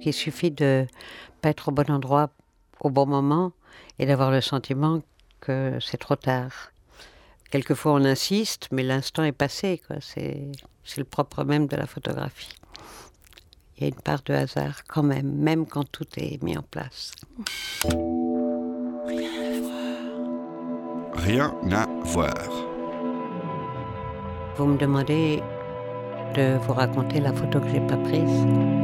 [0.00, 0.86] qu'il suffit de
[1.40, 2.30] pas être au bon endroit
[2.80, 3.52] au bon moment
[3.98, 5.02] et d'avoir le sentiment
[5.40, 6.72] que c'est trop tard.
[7.50, 9.80] Quelquefois on insiste, mais l'instant est passé.
[10.00, 10.48] C'est,
[10.96, 12.54] le propre même de la photographie.
[13.76, 16.62] Il y a une part de hasard quand même, même quand tout est mis en
[16.62, 17.12] place.
[21.14, 22.34] Rien à voir.
[24.56, 25.42] Vous me demandez
[26.34, 28.75] de vous raconter la photo que j'ai pas prise.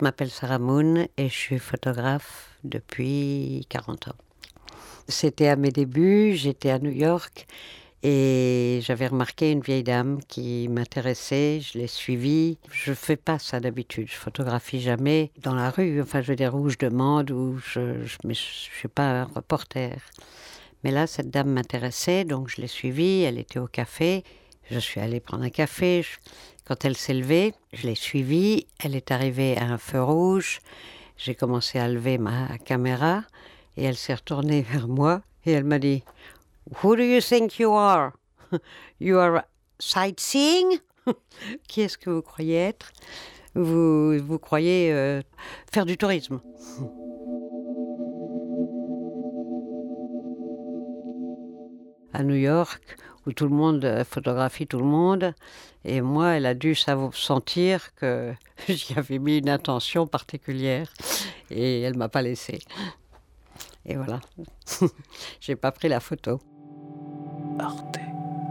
[0.00, 4.14] Je m'appelle Sarah Moon et je suis photographe depuis 40 ans.
[5.08, 7.46] C'était à mes débuts, j'étais à New York
[8.02, 12.56] et j'avais remarqué une vieille dame qui m'intéressait, je l'ai suivie.
[12.70, 16.54] Je fais pas ça d'habitude, je photographie jamais dans la rue, enfin je veux dire
[16.54, 20.00] où je demande ou je, je, mais je suis pas un reporter.
[20.82, 24.24] Mais là, cette dame m'intéressait, donc je l'ai suivie, elle était au café.
[24.70, 26.06] Je suis allée prendre un café.
[26.70, 28.68] Quand elle s'est levée, je l'ai suivie.
[28.78, 30.60] Elle est arrivée à un feu rouge.
[31.16, 33.24] J'ai commencé à lever ma caméra
[33.76, 36.04] et elle s'est retournée vers moi et elle m'a dit
[36.80, 38.12] Who do you think you are?
[39.00, 39.42] You are
[39.80, 40.78] sightseeing?
[41.66, 42.92] Qui est-ce que vous croyez être?
[43.56, 45.22] Vous, vous croyez euh,
[45.72, 46.40] faire du tourisme?
[52.12, 52.80] À New York,
[53.26, 55.34] où tout le monde euh, photographie tout le monde.
[55.84, 58.34] Et moi, elle a dû sentir que
[58.68, 60.92] j'y avais mis une attention particulière.
[61.50, 62.60] Et elle m'a pas laissé.
[63.86, 64.20] Et voilà.
[65.40, 66.40] J'ai pas pris la photo.
[67.58, 67.98] Arte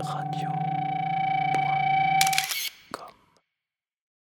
[0.01, 0.68] Radio.